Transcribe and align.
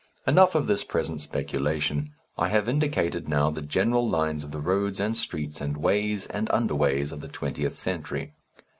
Enough 0.25 0.55
of 0.55 0.65
this 0.65 0.83
present 0.83 1.21
speculation. 1.21 2.09
I 2.35 2.47
have 2.47 2.67
indicated 2.67 3.29
now 3.29 3.51
the 3.51 3.61
general 3.61 4.09
lines 4.09 4.43
of 4.43 4.49
the 4.49 4.59
roads 4.59 4.99
and 4.99 5.15
streets 5.15 5.61
and 5.61 5.77
ways 5.77 6.25
and 6.25 6.49
underways 6.49 7.11
of 7.11 7.21
the 7.21 7.27
Twentieth 7.27 7.75
Century. 7.77 8.33